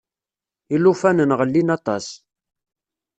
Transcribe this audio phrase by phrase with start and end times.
[0.75, 2.05] Ilufanen ɣellin aṭas.